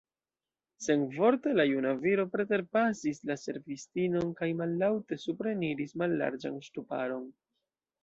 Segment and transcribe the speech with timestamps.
[0.85, 7.35] Senvorte la juna viro preterpasis la servistinon kaj mallaŭte supreniris mallarĝan ŝtuparon.